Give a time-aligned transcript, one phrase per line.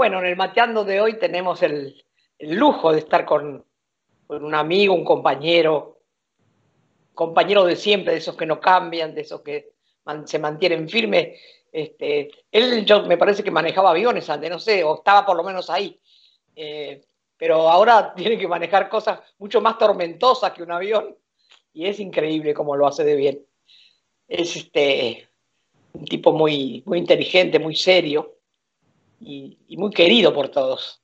[0.00, 2.02] Bueno, en el mateando de hoy tenemos el,
[2.38, 3.66] lujo de estar con,
[4.28, 6.00] un amigo, un compañero,
[7.12, 9.74] compañero de siempre, de esos que no cambian, de esos que
[10.24, 11.38] se mantienen firmes.
[11.70, 15.44] Este, él yo, me parece que manejaba aviones antes, no sé, o estaba por lo
[15.44, 16.00] menos ahí.
[16.56, 17.02] Eh,
[17.36, 21.14] pero ahora tiene que manejar cosas mucho más tormentosas que un avión
[21.74, 23.46] y es increíble cómo lo hace de bien.
[24.26, 25.28] Es este,
[25.92, 28.39] un tipo muy, muy inteligente, muy serio
[29.20, 31.02] y, muy querido por todos.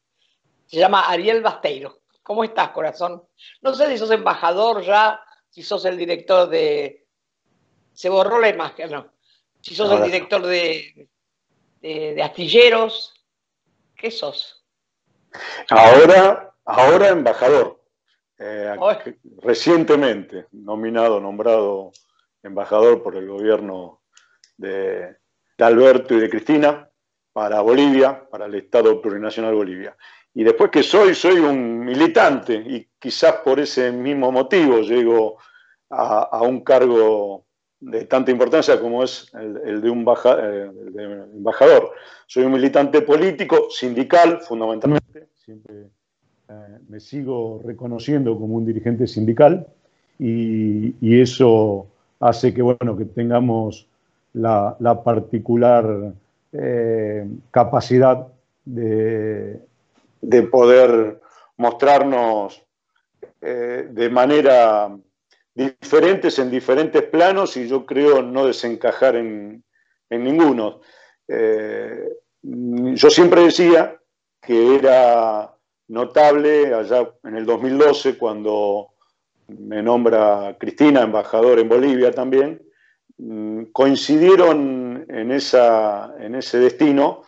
[0.67, 2.01] Se llama Ariel Basteiro.
[2.23, 3.23] ¿Cómo estás, corazón?
[3.63, 7.07] No sé si sos embajador ya, si sos el director de...
[7.93, 9.13] Se borró la imagen, ¿no?
[9.61, 11.09] Si sos el director de,
[11.81, 13.15] de, astilleros,
[13.97, 14.65] ¿qué sos?
[15.71, 17.83] Ahora, ahora embajador.
[18.39, 18.77] Eh,
[19.39, 21.93] recientemente nominado, nombrado
[22.43, 24.03] embajador por el gobierno
[24.57, 25.17] de,
[25.59, 26.91] Alberto y de Cristina
[27.37, 29.95] para Bolivia, para el Estado Plurinacional Bolivia.
[30.33, 35.37] Y después que soy, soy un militante y quizás por ese mismo motivo llego
[35.91, 37.45] a, un cargo
[37.79, 40.71] de tanta importancia como es el, de un eh,
[41.35, 41.93] embajador.
[42.27, 45.29] Soy un militante político, sindical, fundamentalmente.
[45.35, 45.75] Siempre
[46.49, 49.67] eh, me sigo reconociendo como un dirigente sindical
[50.19, 51.87] y, eso
[52.19, 53.87] hace que, bueno, que tengamos
[54.33, 56.15] la, particular
[56.59, 58.29] eh, capacidad
[58.65, 59.61] de,
[60.51, 61.21] poder
[61.57, 62.63] mostrarnos
[63.41, 64.97] eh, de manera
[65.55, 69.65] diferentes en diferentes planos y yo creo no desencajar en,
[70.11, 70.81] ninguno.
[71.29, 72.09] Eh,
[72.43, 74.01] yo siempre decía
[74.41, 75.55] que era
[75.89, 78.91] notable allá en el 2012 cuando
[79.49, 82.66] me nombra Cristina embajador en Bolivia también,
[83.73, 87.23] coincidieron en, esa, en ese destino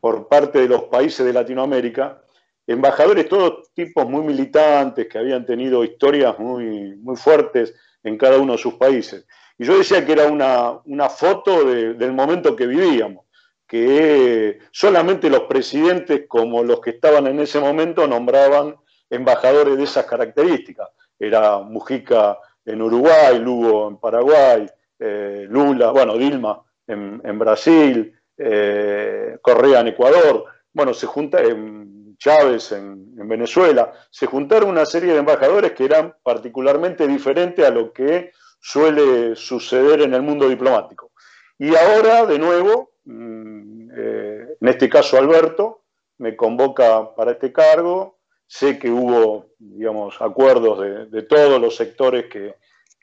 [0.00, 2.22] por parte de los países de Latinoamérica,
[2.66, 8.52] embajadores todos tipos muy militantes que habían tenido historias muy, muy fuertes en cada uno
[8.52, 9.26] de sus países.
[9.58, 13.26] Y yo decía que era una, una foto del momento que vivíamos,
[13.66, 18.74] que solamente los presidentes como los que estaban en ese momento nombraban
[19.10, 20.88] embajadores de esas características.
[21.18, 24.66] Era Mujica en Uruguay, Lugo en Paraguay,
[25.06, 32.72] eh, Lula, bueno, Dilma en, Brasil, eh, Correa en Ecuador, bueno, se junta en Chávez
[32.72, 38.32] en, Venezuela, se juntaron una serie de embajadores que eran particularmente diferentes a lo que
[38.60, 41.12] suele suceder en el mundo diplomático.
[41.58, 45.82] Y ahora, de nuevo, mm, eh, en este caso Alberto,
[46.18, 52.54] me convoca para este cargo, sé que hubo, digamos, acuerdos de todos los sectores que,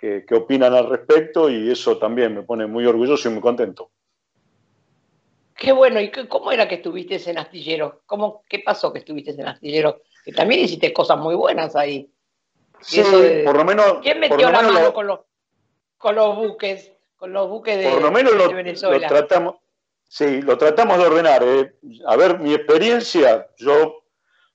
[0.01, 3.91] que, opinan al respecto y eso también me pone muy orgulloso y muy contento.
[5.55, 8.01] Qué bueno, ¿y cómo era que estuviste en Astillero?
[8.07, 10.01] ¿Cómo, ¿Qué pasó que estuviste en Astillero?
[10.25, 12.11] Que también hiciste cosas muy buenas ahí.
[12.79, 13.03] Sí,
[13.45, 13.99] por lo menos.
[14.01, 15.19] ¿Quién metió la mano con, los,
[15.97, 16.91] con los buques?
[17.15, 19.07] Con los buques de, por lo menos lo, Venezuela.
[19.07, 19.55] Lo tratamos,
[20.07, 21.43] sí, lo tratamos de ordenar.
[21.43, 21.75] Eh.
[22.07, 24.03] A ver, mi experiencia, yo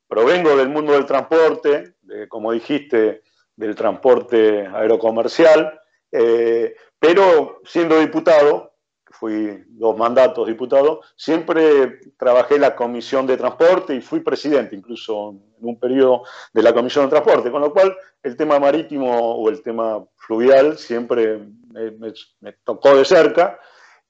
[0.09, 3.23] provengo del mundo del transporte, de, como dijiste,
[3.57, 5.81] del transporte aerocomercial,
[6.13, 8.77] eh, pero siendo diputado,
[9.11, 15.69] fui dos mandatos diputado, siempre trabajé la Comisión de Transporte y fui presidente incluso en
[15.69, 16.23] un periodo
[16.53, 20.77] de la Comisión de Transporte, con lo cual el tema marítimo o el tema fluvial
[20.77, 21.41] siempre
[21.71, 23.59] me, tocó de cerca.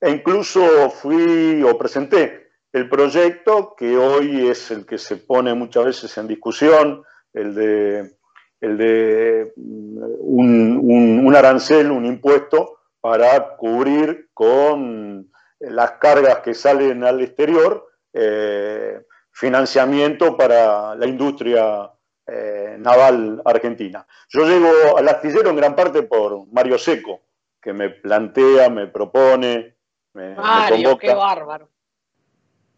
[0.00, 5.84] E incluso fui o presenté el proyecto que hoy es el que se pone muchas
[5.86, 7.02] veces en discusión,
[7.32, 8.16] el de
[8.60, 15.30] el de mm, un, arancel, un impuesto para cubrir con
[15.60, 19.00] las cargas que salen al exterior eh,
[19.30, 21.90] financiamiento para la industria
[22.26, 24.06] eh, naval argentina.
[24.28, 27.20] Yo llego al astillero en gran parte por Mario Seco,
[27.60, 29.76] que me plantea, me propone,
[30.14, 31.68] me, Mario, qué bárbaro.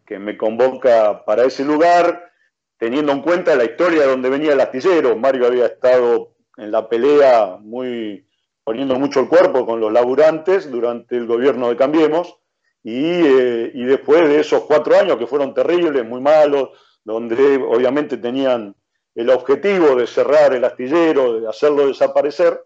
[0.05, 2.28] que me convoca para ese lugar
[2.79, 5.15] teniendo en cuenta la historia de donde venía el astillero.
[5.17, 8.25] Mario había estado en la pelea muy
[8.63, 12.37] poniendo mucho el cuerpo con los laburantes durante el gobierno de Cambiemos
[12.83, 16.69] eh, y, después de esos cuatro años que fueron terribles, muy malos,
[17.03, 18.75] donde obviamente tenían
[19.13, 22.63] el objetivo de cerrar el astillero, de hacerlo desaparecer,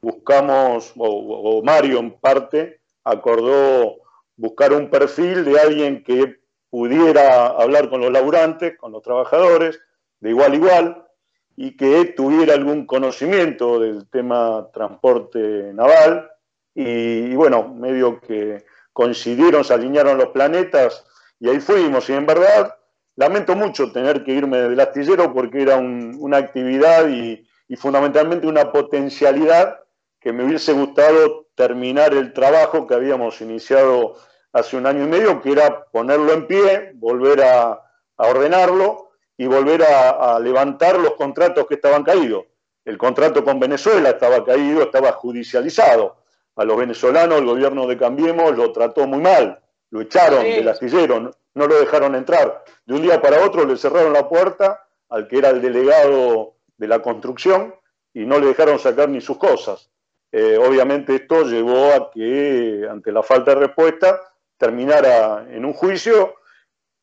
[0.00, 3.96] buscamos, o Mario en parte, acordó
[4.36, 6.43] buscar un perfil de alguien que
[6.74, 9.80] pudiera hablar con los laburantes, con los trabajadores,
[10.18, 11.06] de igual a igual,
[11.54, 16.32] y que tuviera algún conocimiento del tema transporte naval.
[16.74, 21.06] Y, bueno, medio que coincidieron, se alinearon los planetas
[21.38, 22.10] y ahí fuimos.
[22.10, 22.74] Y en verdad,
[23.14, 29.78] lamento mucho tener que irme del astillero porque era una actividad y, fundamentalmente una potencialidad
[30.18, 34.16] que me hubiese gustado terminar el trabajo que habíamos iniciado
[34.54, 37.80] hace un año y medio, que era ponerlo en pie, volver a,
[38.16, 42.44] ordenarlo y volver a, levantar los contratos que estaban caídos.
[42.84, 46.16] El contrato con Venezuela estaba caído, estaba judicializado.
[46.54, 49.60] A los venezolanos el gobierno de Cambiemos lo trató muy mal,
[49.90, 52.62] lo echaron del astillero, no lo dejaron entrar.
[52.86, 56.86] De un día para otro le cerraron la puerta al que era el delegado de
[56.86, 57.74] la construcción
[58.12, 59.90] y no le dejaron sacar ni sus cosas.
[60.30, 64.20] Eh, obviamente esto llevó a que, ante la falta de respuesta,
[64.58, 66.34] terminara en un juicio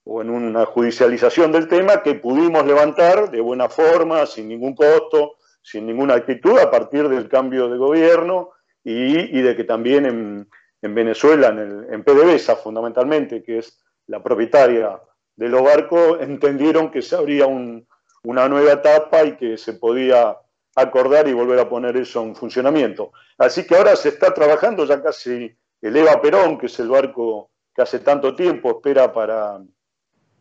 [0.04, 5.36] o en una judicialización del tema que pudimos levantar de buena forma, sin ningún costo,
[5.62, 8.52] sin ninguna actitud, a partir del cambio de gobierno
[8.84, 15.00] y, de que también en, Venezuela, en, en PDVSA fundamentalmente, que es la propietaria
[15.36, 20.38] de los barcos, entendieron que se abría una nueva etapa y que se podía
[20.76, 23.12] acordar y volver a poner eso en funcionamiento.
[23.38, 27.50] Así que ahora se está trabajando ya casi el Eva Perón, que es el barco
[27.74, 29.62] que hace tanto tiempo espera para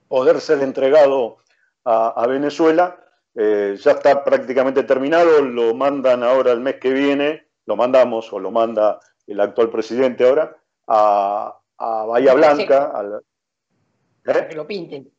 [0.09, 1.39] poder ser entregado
[1.85, 2.97] a, Venezuela.
[3.35, 8.41] Eh, ya está prácticamente terminado, lo mandan ahora el mes que viene, lo mandamos o
[8.41, 10.57] lo manda el actual presidente ahora
[10.87, 12.93] a, Bahía Blanca,
[14.23, 15.11] para que lo pinten.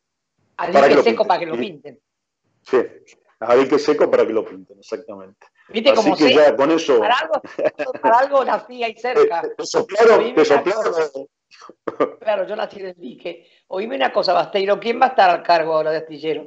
[0.58, 1.98] Al dique seco para que lo pinten.
[2.62, 2.78] Sí,
[3.56, 5.46] dique seco para que lo pinten, exactamente.
[5.68, 6.98] ¿Viste Así cómo que ya con eso.
[6.98, 7.42] Para algo,
[8.00, 9.42] para algo nací ahí cerca.
[9.56, 11.28] Te soplaron, te soplaron.
[12.20, 13.46] Claro, yo nací del dique.
[13.68, 16.46] Oíme una cosa, Basteiro, ¿quién va a estar al cargo ahora de astillero?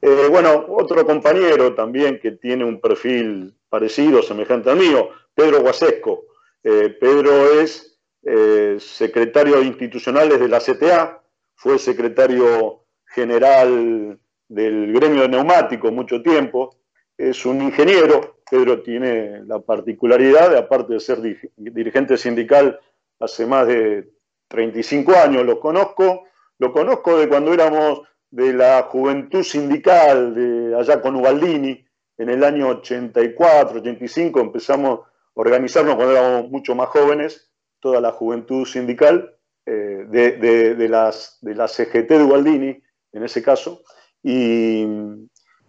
[0.00, 6.24] Eh, bueno, otro compañero también que tiene un perfil parecido, semejante al mío, Pedro Guasesco.
[6.62, 11.22] Eh, Pedro es eh, secretario institucional de la CTA,
[11.54, 14.18] fue secretario general
[14.48, 16.76] del gremio de neumáticos mucho tiempo,
[17.16, 21.18] es un ingeniero, Pedro tiene la particularidad, de, aparte de ser
[21.56, 22.78] dirigente sindical
[23.20, 24.10] hace más de
[24.48, 26.24] 35 años, lo conozco,
[26.58, 31.84] lo conozco de cuando éramos de la juventud sindical de allá con Ubaldini,
[32.18, 37.50] en el año 84, 85 empezamos a organizarnos cuando éramos mucho más jóvenes,
[37.80, 39.36] toda la juventud sindical,
[39.66, 42.82] eh, de, las, de la CGT de Ubaldini,
[43.12, 43.82] en ese caso,
[44.24, 44.82] y,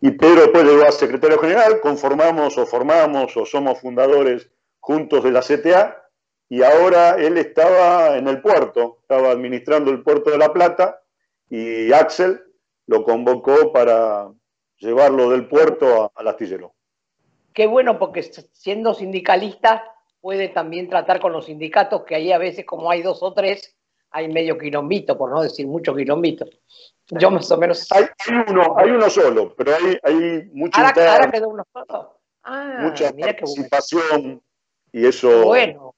[0.02, 4.50] y Pedro después llegó a secretario general, conformamos o formamos o somos fundadores
[4.80, 6.02] juntos de la CTA,
[6.48, 11.02] y ahora él estaba en el puerto, estaba administrando el puerto de La Plata,
[11.50, 12.42] y Axel
[12.88, 14.31] lo convocó para
[14.78, 16.74] llevarlo del puerto al astillero.
[17.54, 19.84] Qué bueno, porque siendo sindicalista
[20.22, 23.75] puede también tratar con los sindicatos, que ahí a veces como hay dos o tres,
[24.16, 26.46] hay medio quilombito, por no decir mucho quilombito.
[27.10, 27.86] Yo más o menos.
[27.92, 28.06] Hay,
[28.48, 32.18] uno, hay uno solo, pero hay, hay mucha ahora, quedó uno solo.
[32.44, 34.42] Ah, mucha participación
[34.94, 35.44] y eso.
[35.44, 35.94] Bueno.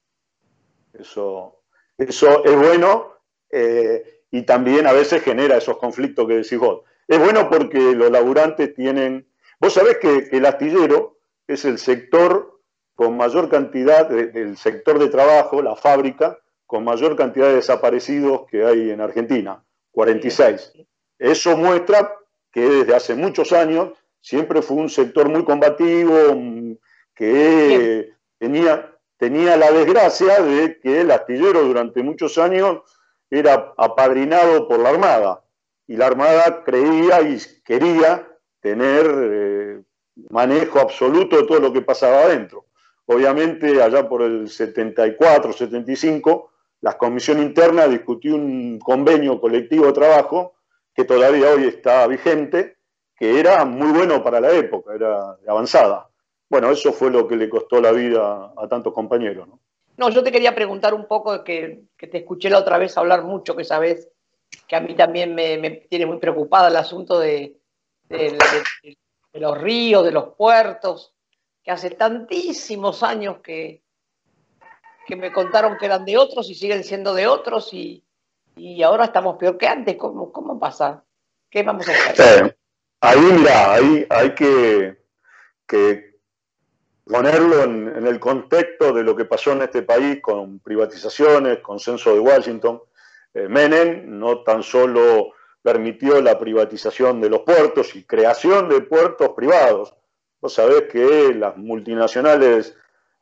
[0.92, 1.62] Eso,
[1.96, 3.12] eso es bueno
[3.50, 6.80] eh, y también a veces genera esos conflictos que decís vos.
[7.06, 9.28] Es bueno porque los laburantes tienen.
[9.60, 12.60] Vos sabés que el astillero es el sector
[12.96, 16.36] con mayor cantidad, del sector de trabajo, la fábrica,
[16.68, 20.74] con mayor cantidad de desaparecidos que hay en Argentina, 46.
[21.18, 22.14] Eso muestra
[22.52, 26.74] que desde hace muchos años siempre fue un sector muy combativo, mm,
[27.14, 32.82] que tenía, tenía la desgracia de que el astillero durante muchos años
[33.30, 35.42] era apadrinado por la Armada
[35.86, 38.28] y la Armada creía y quería
[38.60, 39.82] tener eh,
[40.28, 42.66] manejo absoluto de todo lo que pasaba adentro.
[43.06, 50.54] Obviamente, allá por el 74, 75, la comisión interna discutió un convenio colectivo de trabajo
[50.94, 52.76] que todavía hoy está vigente,
[53.16, 56.08] que era muy bueno para la época, era avanzada.
[56.48, 59.48] Bueno, eso fue lo que le costó la vida a tantos compañeros.
[59.96, 63.24] No, yo te quería preguntar un poco, que, que te escuché la otra vez hablar
[63.24, 64.08] mucho, que sabes
[64.66, 67.56] que a mí también me, tiene muy preocupada el asunto de,
[68.08, 68.38] de,
[69.34, 71.14] los ríos, de los puertos,
[71.62, 73.82] que hace tantísimos años que,
[75.08, 78.04] que me contaron que eran de otros y siguen siendo de otros y,
[78.84, 79.96] ahora estamos peor que antes.
[79.96, 81.02] ¿Cómo, cómo pasa?
[81.48, 82.58] ¿Qué vamos a hacer?
[83.00, 84.98] ahí, mira, ahí hay que,
[87.04, 92.20] ponerlo en, el contexto de lo que pasó en este país con privatizaciones, consenso de
[92.20, 92.82] Washington.
[93.32, 99.30] Eh, Menem no tan solo permitió la privatización de los puertos y creación de puertos
[99.30, 99.94] privados.
[100.40, 102.76] Vos sabés que las multinacionales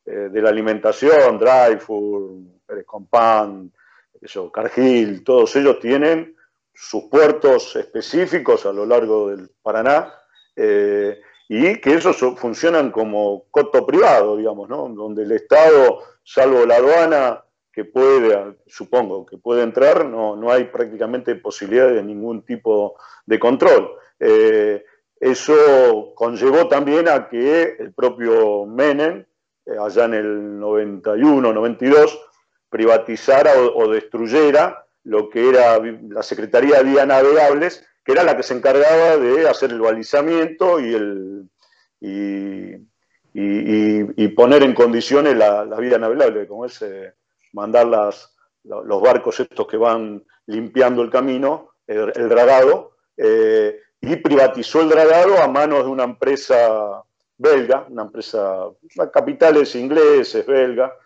[0.07, 2.33] eh, de la alimentación, Dreyfus,
[2.65, 3.73] Pérez Compán,
[4.21, 6.37] eso, Cargill, todos ellos tienen
[6.73, 10.13] sus puertos específicos a lo largo del Paraná
[10.55, 14.89] eh, y que esos funcionan como coto privado, digamos, ¿no?
[14.89, 20.65] donde el Estado, salvo la aduana, que puede, supongo, que puede entrar, no, no hay
[20.65, 22.97] prácticamente posibilidad de ningún tipo
[23.27, 23.93] de control.
[24.19, 24.83] Eh,
[25.21, 29.27] eso conllevó también a que el propio Menem,
[29.67, 32.19] eh, allá en el 91, 92,
[32.71, 38.43] privatizara o destruyera lo que era la Secretaría de Vías Navegables, que era la que
[38.43, 41.49] se encargaba de hacer el balizamiento y, el,
[42.01, 42.79] y,
[44.29, 47.15] poner en condiciones la, la vía navegable, como es eh,
[47.53, 54.91] mandar los barcos estos que van limpiando el camino, el, dragado, eh, y privatizó el
[54.91, 57.03] dragado a manos de una empresa
[57.39, 58.69] belga, una empresa,
[59.13, 60.97] capitales ingleses, belga,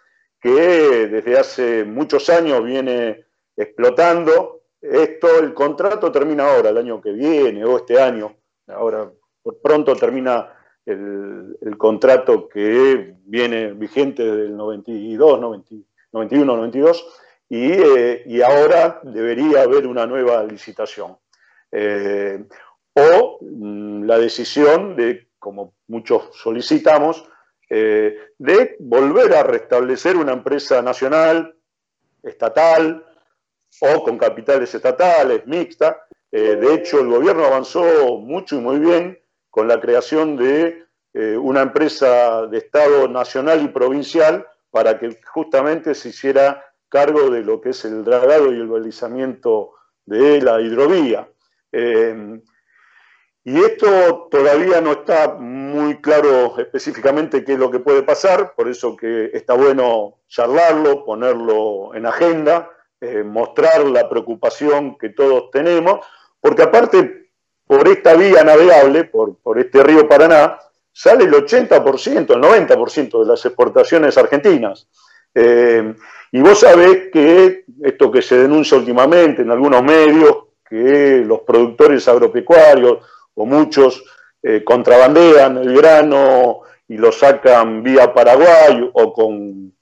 [0.41, 4.63] que desde hace muchos años viene explotando.
[4.81, 8.35] Esto, el contrato termina ahora, el año que viene o este año.
[8.69, 9.11] Ahora,
[9.43, 10.55] por pronto termina
[10.87, 15.41] el, contrato que viene vigente desde el 92,
[16.13, 17.07] 91, 92,
[17.49, 21.17] y, ahora debería haber una nueva licitación.
[21.73, 22.45] Eh,
[22.95, 27.25] o mm, la decisión de, como muchos solicitamos,
[27.69, 31.57] eh, de volver a restablecer una empresa nacional,
[32.23, 33.05] estatal,
[33.81, 36.07] o con capitales estatales, mixta.
[36.31, 39.19] Eh, de hecho, el gobierno avanzó mucho y muy bien
[39.49, 45.95] con la creación de eh, una empresa de Estado nacional y provincial para que justamente
[45.95, 49.73] se hiciera cargo de lo que es el dragado y el balizamiento
[50.05, 51.29] de la hidrovía.
[53.45, 58.69] Y esto todavía no está muy claro específicamente qué es lo que puede pasar, por
[58.69, 62.71] eso que está bueno charlarlo, ponerlo en agenda
[63.03, 66.01] eh, mostrar la preocupación que todos tenemos,
[66.39, 67.31] porque aparte,
[67.67, 70.59] por esta vía navegable, por, por este río Paraná,
[70.93, 74.87] sale el 80%, el 90% de las exportaciones argentinas.
[75.35, 75.95] Eh,
[76.31, 80.37] y vos sabés que esto que se denuncia últimamente en algunos medios,
[80.69, 82.99] que los productores agropecuarios
[83.41, 84.05] o muchos
[84.43, 89.73] eh, contrabandean el grano y lo sacan vía Paraguay o con,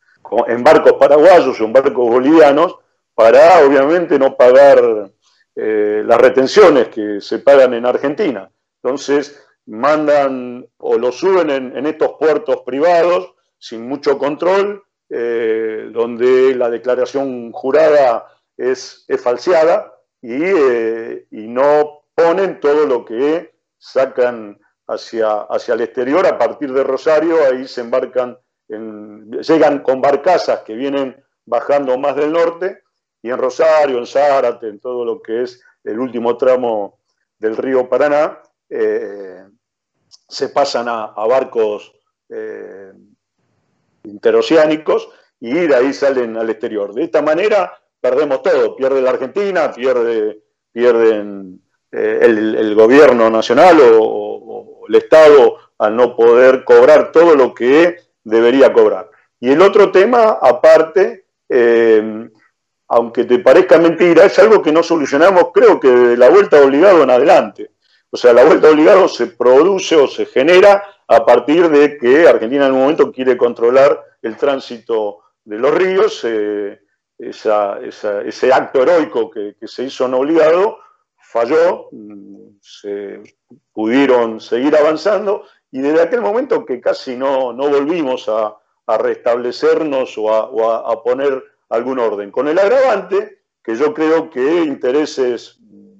[0.46, 2.76] en barcos paraguayos o en barcos bolivianos,
[3.14, 5.10] para obviamente no pagar
[5.56, 8.48] eh, las retenciones que se pagan en Argentina.
[8.80, 16.70] Entonces mandan o lo suben en, estos puertos privados sin mucho control, eh, donde la
[16.70, 21.97] declaración jurada es, falseada eh, y, no
[22.28, 27.80] ponen todo lo que sacan hacia, hacia el exterior a partir de Rosario, ahí se
[27.80, 28.36] embarcan,
[28.68, 31.16] llegan con barcazas que vienen
[31.46, 32.82] bajando más del norte
[33.22, 36.98] y en Rosario, en Zárate, en todo lo que es el último tramo
[37.38, 39.44] del río Paraná, eh,
[40.28, 41.94] se pasan a, barcos
[42.28, 42.92] eh,
[44.04, 45.08] interoceánicos
[45.40, 46.92] y de ahí salen al exterior.
[46.92, 50.42] De esta manera perdemos todo, pierde la Argentina, pierde,
[50.72, 57.96] pierden eh, el, gobierno nacional o, el Estado al no poder cobrar todo lo que
[58.24, 59.10] debería cobrar.
[59.38, 61.26] Y el otro tema, aparte,
[62.88, 67.02] aunque te parezca mentira, es algo que no solucionamos, creo que de la vuelta obligado
[67.02, 67.70] en adelante.
[68.10, 72.66] O sea, la vuelta obligado se produce o se genera a partir de que Argentina
[72.66, 76.80] en un momento quiere controlar el tránsito de los ríos, eh,
[77.18, 80.78] ese acto heroico que, se hizo en obligado
[81.32, 81.88] falló,
[82.60, 83.22] se
[83.72, 88.56] pudieron seguir avanzando y desde aquel momento que casi no, volvimos a,
[88.86, 92.30] restablecernos o a poner algún orden.
[92.30, 95.58] Con el agravante que yo creo que intereses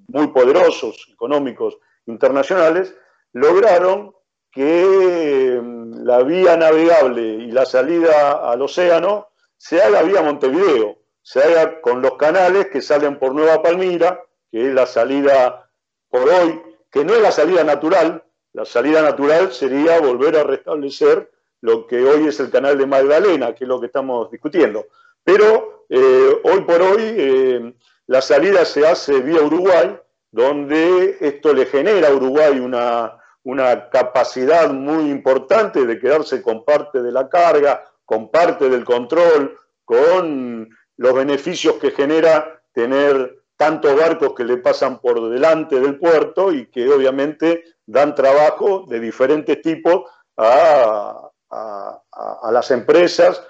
[0.08, 2.94] muy poderosos, económicos, internacionales,
[3.32, 4.14] lograron
[4.50, 11.42] que mm, la vía navegable y la salida al océano se haga vía Montevideo, se
[11.42, 15.70] haga con los canales que salen por Nueva Palmira, que es la salida
[16.08, 21.30] por hoy, que no es la salida natural, la salida natural sería volver a restablecer
[21.60, 24.86] lo que hoy es el canal de Magdalena, que es lo que estamos discutiendo.
[25.22, 27.74] Pero eh, hoy por hoy eh,
[28.06, 29.98] la salida se hace vía Uruguay,
[30.30, 37.02] donde esto le genera a Uruguay una, una capacidad muy importante de quedarse con parte
[37.02, 44.32] de la carga, con parte del control, con los beneficios que genera tener tantos barcos
[44.34, 50.04] que le pasan por delante del puerto y que obviamente dan trabajo de diferentes tipos
[50.38, 53.42] a, a las empresas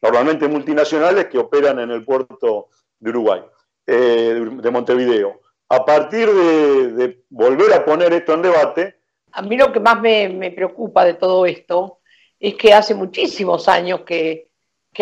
[0.00, 3.42] normalmente multinacionales que operan en el puerto de Uruguay,
[3.86, 5.40] eh, de Montevideo.
[5.70, 9.00] a partir de, volver a poner esto en debate.
[9.32, 11.98] A mí lo que más me, preocupa de todo esto
[12.40, 14.46] es que hace muchísimos años que,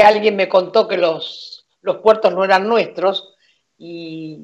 [0.03, 3.36] alguien me contó que los, los puertos no eran nuestros
[3.79, 4.41] y,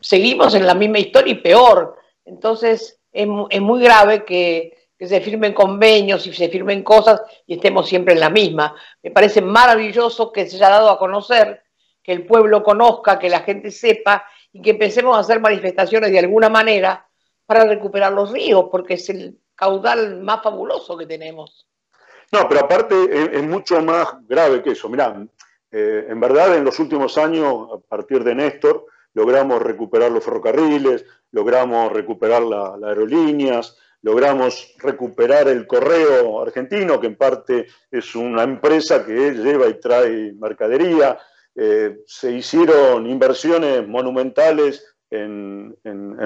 [0.00, 1.96] seguimos en la misma historia y peor.
[2.24, 7.88] Entonces es, muy grave que, que se firmen convenios y se firmen cosas y estemos
[7.88, 8.74] siempre en la misma.
[9.02, 11.62] Me parece maravilloso que se haya dado a conocer,
[12.02, 16.18] que el pueblo conozca, que la gente sepa y que empecemos a hacer manifestaciones de
[16.18, 17.06] alguna manera
[17.44, 21.66] para recuperar los ríos, porque es el caudal más fabuloso que tenemos.
[22.32, 22.94] No, pero aparte
[23.36, 24.88] es, mucho más grave que eso.
[24.88, 25.26] Mirá,
[25.70, 31.04] eh, en verdad en los últimos años, a partir de Néstor, logramos recuperar los ferrocarriles,
[31.32, 39.04] logramos recuperar las aerolíneas, logramos recuperar el correo argentino, que en parte es una empresa
[39.04, 41.18] que lleva y trae mercadería.
[41.54, 45.74] Eh, se hicieron inversiones monumentales en,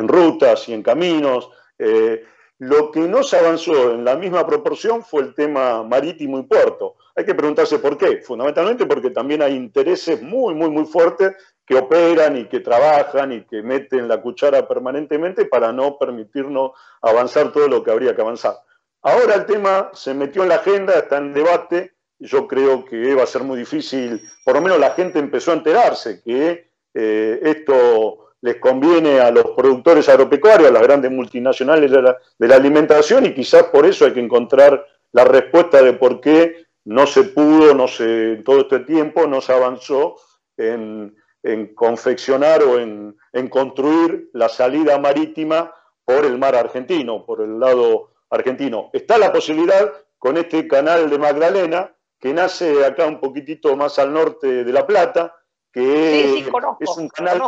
[0.09, 1.49] rutas y en caminos.
[1.79, 2.25] Eh,
[2.59, 6.97] lo que no se avanzó en la misma proporción fue el tema marítimo y puerto.
[7.17, 8.23] Hay que preguntarse por qué.
[8.23, 11.35] Fundamentalmente porque también hay intereses muy, muy, muy fuertes
[11.67, 17.52] que operan y que trabajan y que meten la cuchara permanentemente para no permitirnos avanzar
[17.52, 18.57] todo lo que habría que avanzar.
[19.02, 23.23] Ahora el tema se metió en la agenda, está en debate, yo creo que va
[23.23, 28.31] a ser muy difícil, por lo menos la gente empezó a enterarse que eh, esto
[28.43, 33.64] les conviene a los productores agropecuarios, a las grandes multinacionales de la alimentación, y quizás
[33.64, 38.37] por eso hay que encontrar la respuesta de por qué no se pudo, no se,
[38.45, 40.17] todo este tiempo no se avanzó
[40.57, 43.17] en, en confeccionar o en,
[43.49, 48.91] construir la salida marítima por el mar argentino, por el lado argentino.
[48.93, 54.13] Está la posibilidad con este canal de Magdalena, que nace acá un poquitito más al
[54.13, 55.37] norte de La Plata,
[55.73, 57.41] que es, un canal,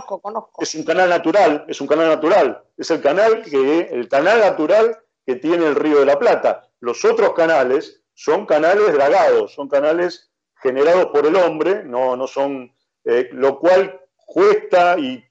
[0.59, 4.97] es un canal natural, es un canal natural, es el canal que el canal natural
[5.27, 6.69] que tiene el río de la Plata.
[6.80, 10.31] Los otros canales son canales dragados, son canales
[10.63, 12.73] generados por el hombre, no, no son
[13.05, 15.25] eh, lo cual cuesta y,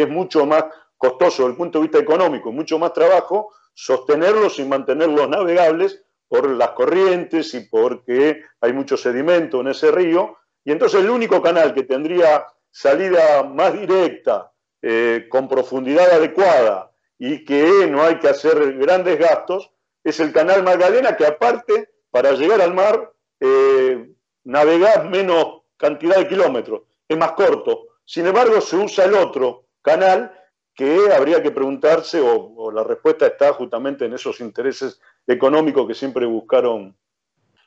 [0.00, 0.64] es mucho más
[0.96, 6.48] costoso desde el punto de vista económico, mucho más trabajo sostenerlos y mantenerlos navegables por
[6.48, 10.36] las corrientes y porque hay mucho sedimento en ese río.
[10.64, 17.44] Y entonces el único canal que tendría salida más directa, eh, con profundidad adecuada y
[17.44, 19.70] que no hay que hacer grandes gastos,
[20.02, 24.08] es el canal Magdalena, que aparte, para llegar al mar, eh,
[24.44, 27.88] navegar menos cantidad de kilómetros es más corto.
[28.04, 30.32] Sin embargo, se usa el otro canal
[30.76, 36.24] que habría que preguntarse, o, la respuesta está justamente en esos intereses económicos que siempre
[36.24, 36.96] buscaron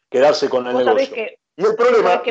[0.09, 1.25] quedarse con el negocio.
[1.57, 2.21] y el problema,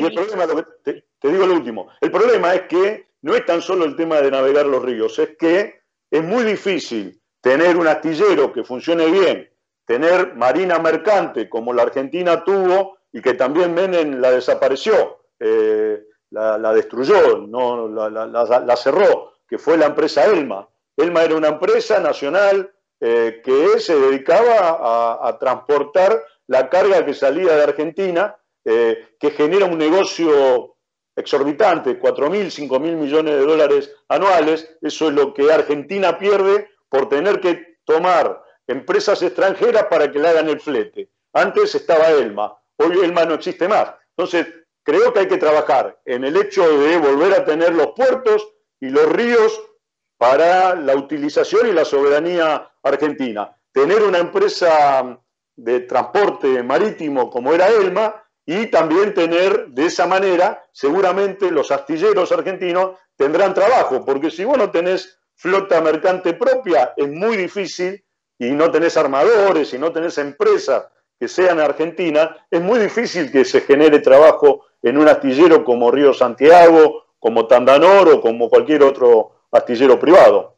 [0.83, 4.23] te, te digo lo último, el problema es que no es tan solo el tema
[4.23, 9.51] de navegar los ríos, es que es muy difícil tener un astillero que funcione bien,
[9.87, 15.21] tener marina mercante como la Argentina tuvo y que también Menem la desapareció.
[15.39, 20.69] Eh, la, destruyó, no, la, cerró, que fue la empresa Elma.
[20.97, 22.71] Elma era una empresa nacional
[23.01, 29.67] eh, que se dedicaba a, transportar la carga que salía de Argentina, eh, que genera
[29.67, 30.77] un negocio
[31.15, 34.77] exorbitante, 4 mil, 5 mil millones de dólares anuales.
[34.83, 40.29] Eso es lo que Argentina pierde por tener que tomar empresas extranjeras para que le
[40.29, 41.11] hagan el flete.
[41.33, 43.95] Antes estaba Elma, hoy Elma no existe más.
[44.17, 44.47] Entonces,
[44.83, 48.47] creo que hay que trabajar en el hecho de volver a tener los puertos
[48.81, 49.61] y los ríos
[50.19, 53.55] para la utilización y la soberanía argentina.
[53.73, 55.19] Tener una empresa
[55.57, 62.31] de transporte marítimo como era Elma y también tener de esa manera, seguramente los astilleros
[62.31, 68.05] argentinos tendrán trabajo, porque si vos no tenés flota mercante propia, es muy difícil
[68.39, 70.87] y no tenés armadores y no tenés empresas
[71.19, 76.13] que sean argentinas, es muy difícil que se genere trabajo en un astillero como Río
[76.13, 80.57] Santiago, como Tandanor o como cualquier otro astillero privado.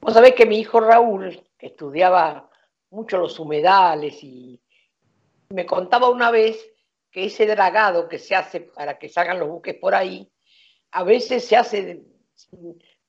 [0.00, 2.48] Vos sabés que mi hijo Raúl, estudiaba
[2.90, 4.60] mucho los humedales y
[5.50, 6.58] me contaba una vez
[7.10, 10.30] que ese dragado que se hace para que salgan los buques por ahí,
[10.92, 12.02] a veces se hace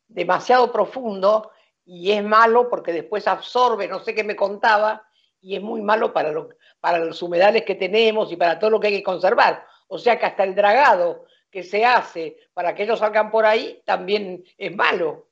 [0.08, 1.52] demasiado profundo
[1.86, 5.06] y es malo porque después absorbe, no sé qué me contaba,
[5.42, 6.34] y es muy malo para,
[6.80, 9.66] para los humedales que tenemos y para todo lo que hay que conservar.
[9.88, 13.82] O sea que hasta el dragado que se hace para que ellos salgan por ahí
[13.86, 15.28] también es malo.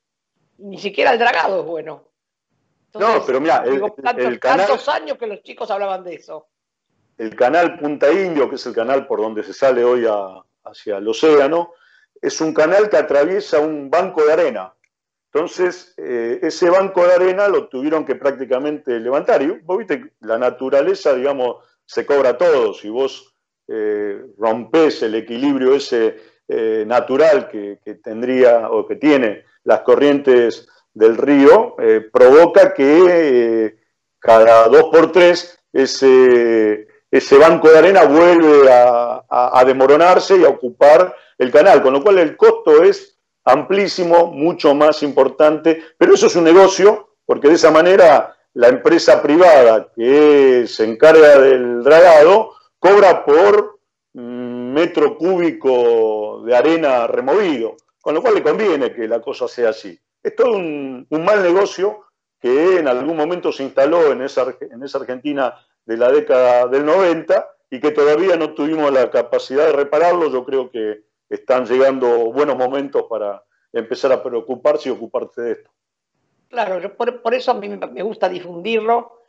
[0.58, 2.08] Ni siquiera el dragado es bueno.
[2.94, 6.48] no, pero mira, el, tantos, tantos años que los chicos hablaban de eso.
[7.16, 10.06] El canal Punta Indio, que es el canal por donde se sale hoy
[10.64, 11.72] hacia el océano,
[12.20, 14.74] es un canal que atraviesa un banco de arena.
[15.34, 19.40] Entonces, eh, ese banco de arena lo tuvieron que prácticamente levantar.
[19.40, 22.74] Y vos viste, la naturaleza, digamos, se cobra todo.
[22.74, 23.34] Si vos
[23.66, 26.16] eh, rompes el equilibrio ese
[26.46, 31.76] eh, natural que, tendría o que tiene las corrientes del río,
[32.12, 33.76] provoca que
[34.18, 40.50] cada dos por tres ese, ese banco de arena vuelve a, a, desmoronarse y a
[40.50, 43.11] ocupar el canal, con lo cual el costo es
[43.44, 49.22] amplísimo, mucho más importante, pero eso es un negocio, porque de esa manera la empresa
[49.22, 53.80] privada que se encarga del dragado cobra por
[54.12, 59.70] mm, metro cúbico de arena removido, con lo cual le conviene que la cosa sea
[59.70, 59.98] así.
[60.22, 62.04] Es todo un, mal negocio
[62.40, 66.84] que en algún momento se instaló en esa, en esa Argentina de la década del
[66.84, 70.30] 90 y que todavía no tuvimos la capacidad de repararlo.
[70.30, 73.42] Yo creo que están llegando buenos momentos para
[73.72, 75.70] empezar a preocuparse y ocuparse de esto.
[76.48, 79.22] Claro, por, eso a mí me gusta difundirlo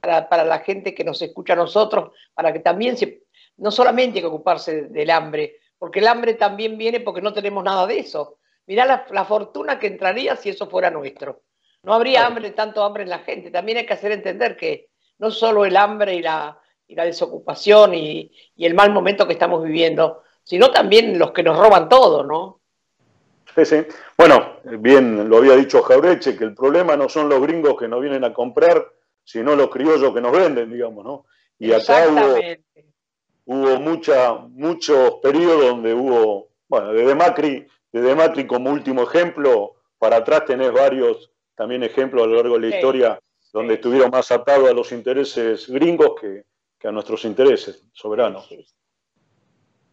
[0.00, 3.22] para, la gente que nos escucha a nosotros, para que también se,
[3.56, 7.64] no solamente hay que ocuparse del hambre, porque el hambre también viene porque no tenemos
[7.64, 8.36] nada de eso.
[8.66, 11.42] Mirá la, fortuna que entraría si eso fuera nuestro.
[11.82, 13.50] No habría hambre, tanto hambre en la gente.
[13.50, 18.66] También hay que hacer entender que no solo el hambre y la, desocupación y, y,
[18.66, 22.58] el mal momento que estamos viviendo, sino también los que nos roban todo, ¿no?
[23.54, 23.86] Sí, sí.
[24.18, 28.00] Bueno, bien lo había dicho Jaureche, que el problema no son los gringos que nos
[28.00, 28.84] vienen a comprar,
[29.22, 31.26] sino los criollos que nos venden, digamos, ¿no?
[31.56, 32.08] Y acá
[33.44, 40.16] hubo, mucha, muchos periodos donde hubo, bueno, desde Macri, desde Macri como último ejemplo, para
[40.16, 43.20] atrás tenés varios también ejemplos a lo largo de la historia
[43.52, 46.42] donde estuvieron más atados a los intereses gringos que,
[46.76, 48.48] que a nuestros intereses soberanos.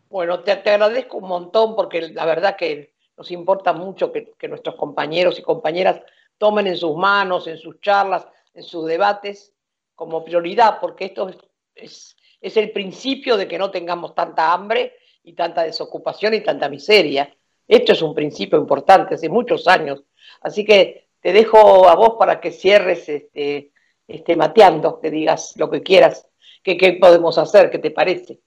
[0.10, 5.38] Bueno, te, agradezco un montón porque la verdad que nos importa mucho que, nuestros compañeros
[5.40, 6.02] y compañeras
[6.38, 9.54] tomen en sus manos, en sus charlas, en sus debates,
[9.96, 11.30] como prioridad, porque esto
[11.76, 14.94] es, el principio de que no tengamos tanta hambre
[15.24, 17.36] y tanta desocupación y tanta miseria.
[17.68, 20.04] Esto es un principio importante hace muchos años.
[20.42, 23.72] Así que te dejo a vos para que cierres este,
[24.08, 26.28] este mateando, que digas lo que quieras,
[26.64, 28.40] qué podemos hacer, qué te parece.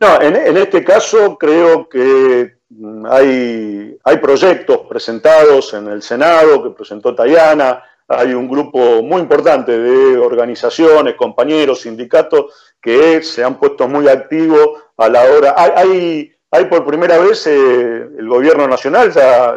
[0.00, 6.70] No, en, este caso creo que mm, hay, hay proyectos presentados en el Senado que
[6.70, 12.46] presentó Tayana, hay un grupo muy importante de organizaciones, compañeros, sindicatos
[12.80, 15.54] que se han puesto muy activos a la hora.
[15.56, 19.56] Hay, hay, por primera vez eh, el gobierno nacional ya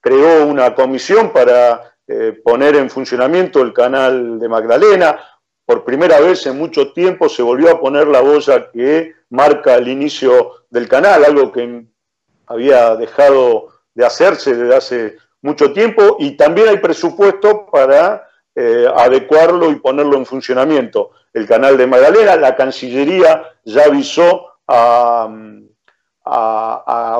[0.00, 5.18] creó una comisión para eh, poner en funcionamiento el canal de Magdalena.
[5.68, 9.88] Por primera vez en mucho tiempo se volvió a poner la boya que marca el
[9.88, 11.84] inicio del canal, algo que
[12.46, 19.70] había dejado de hacerse desde hace mucho tiempo y también hay presupuesto para eh, adecuarlo
[19.70, 21.10] y ponerlo en funcionamiento.
[21.34, 25.28] El canal de Magdalena, la Cancillería ya avisó a,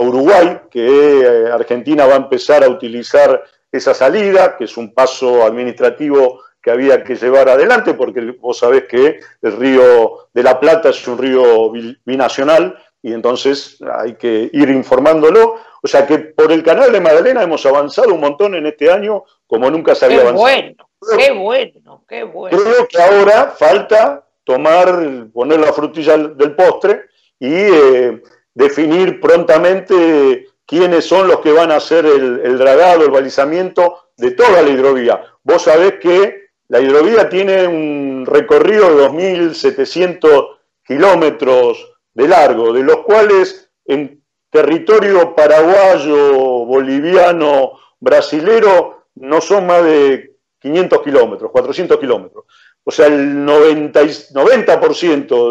[0.01, 5.45] Uruguay que eh, Argentina va a empezar a utilizar esa salida, que es un paso
[5.45, 10.91] administrativo que había que llevar adelante, porque vos sabés que el río de la Plata
[10.91, 11.73] es un río
[12.05, 15.57] binacional y entonces hay que ir informándolo.
[15.83, 19.25] O sea que por el canal de Magdalena hemos avanzado un montón en este año
[19.47, 20.43] como nunca se había qué avanzado.
[20.43, 22.59] Bueno, qué bueno, qué bueno.
[22.59, 27.03] Creo que ahora falta tomar, poner la frutilla del postre
[27.39, 33.11] y eh, definir prontamente quiénes son los que van a hacer el, el dragado, el
[33.11, 35.23] balizamiento de toda la hidrovía.
[35.45, 42.99] Vos sabés que la hidrovía tiene un recorrido de 2.700 kilómetros de largo, de los
[42.99, 52.45] cuales en territorio paraguayo, boliviano, brasilero, no son más de 500 kilómetros, 400 kilómetros.
[52.85, 54.77] O sea, el 90%, 90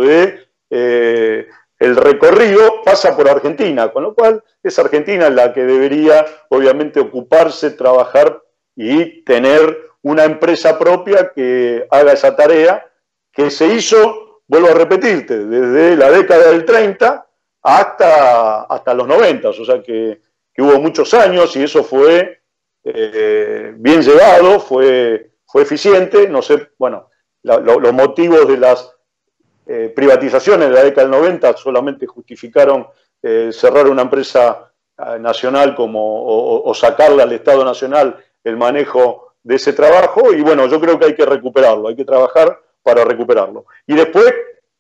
[0.08, 1.47] de eh,
[1.80, 8.41] recorrido pasa por Argentina, con lo cual es Argentina la que debería, obviamente, ocuparse, trabajar
[8.75, 12.86] y tener una empresa propia que haga esa tarea
[13.32, 17.28] que se hizo, vuelvo a repetirte, desde la década del 30
[17.62, 20.22] hasta, hasta los 90, o sea que,
[20.60, 22.41] hubo muchos años y eso fue
[22.84, 27.10] eh, bien llevado, fue, fue eficiente, no sé, bueno,
[27.43, 28.91] los motivos de las
[29.67, 32.88] eh, privatizaciones de la década del 90 solamente justificaron
[33.22, 34.63] eh, cerrar una empresa
[35.20, 40.67] nacional como, o, o sacarle al Estado Nacional el manejo de ese trabajo y bueno,
[40.67, 43.65] yo creo que hay que recuperarlo, hay que trabajar para recuperarlo.
[43.86, 44.33] Y después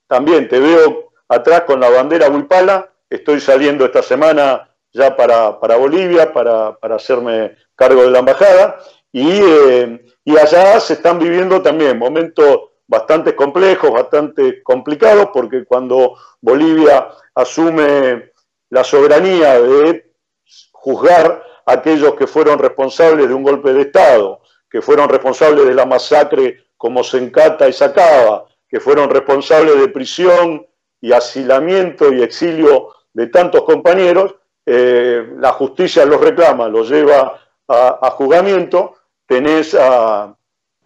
[0.07, 6.33] también te veo atrás con la bandera Huipala, estoy saliendo esta semana ya para, Bolivia,
[6.33, 8.77] para, hacerme cargo de la embajada,
[9.09, 16.15] y, eh, y allá se están viviendo también momentos bastante complejos, bastante complicados, porque cuando
[16.41, 18.31] Bolivia asume
[18.69, 20.11] la soberanía de
[20.73, 24.41] juzgar a aquellos que fueron responsables de un golpe de Estado,
[24.77, 29.87] que fueron responsables de la masacre como se encata y sacaba, que fueron responsables de
[29.87, 30.67] prisión
[31.01, 34.35] y asilamiento y exilio de tantos compañeros,
[34.67, 40.37] eh, la justicia los reclama, los lleva a, a juzgamiento, tenés a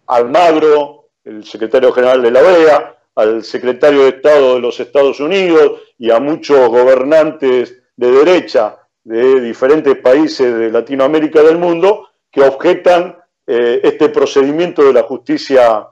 [0.06, 5.82] Almagro, el secretario general de la OEA, al secretario de Estado de los Estados Unidos
[5.98, 12.40] y a muchos gobernantes de derecha de diferentes países de Latinoamérica y del mundo que
[12.40, 15.88] objetan eh, este procedimiento de la justicia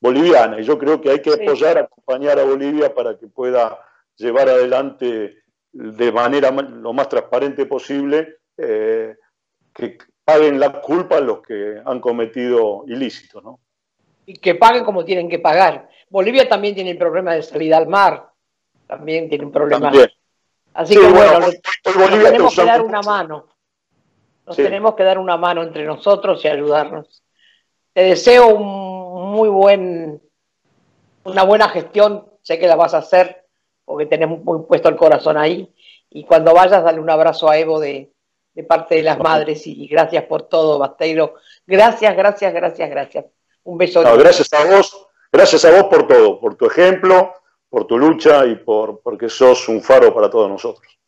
[0.00, 0.60] boliviana.
[0.60, 3.78] Y yo creo que hay que apoyar, acompañar a Bolivia para que pueda
[4.16, 9.16] llevar adelante de manera lo más transparente posible eh,
[9.72, 13.42] que paguen la culpa los que han cometido ilícitos.
[13.42, 13.60] ¿no?
[14.26, 15.88] Y que paguen como tienen que pagar.
[16.10, 18.30] Bolivia también tiene el problema de salida al mar,
[18.86, 19.90] también tiene un problema.
[20.74, 21.60] Así que bueno, nos,
[22.20, 23.46] tenemos que dar una mano.
[24.46, 27.22] Nos tenemos que dar una mano entre nosotros y ayudarnos.
[27.92, 30.20] Te deseo un muy buen,
[31.24, 32.28] una buena gestión.
[32.42, 33.46] Sé que la vas a hacer
[33.84, 35.72] porque tenemos muy puesto el corazón ahí.
[36.10, 38.12] Y cuando vayas, dale un abrazo a Evo de,
[38.68, 41.34] parte de las madres y gracias por todo, Basteiro.
[41.66, 43.24] Gracias, gracias, gracias, gracias.
[43.64, 44.02] Un beso.
[44.02, 47.32] gracias a vos, gracias a vos por todo, por tu ejemplo,
[47.70, 50.98] por tu lucha y por porque sos un faro para todos nosotros.